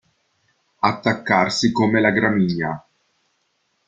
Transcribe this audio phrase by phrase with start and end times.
[0.79, 2.87] Attaccarsi come la gramigna.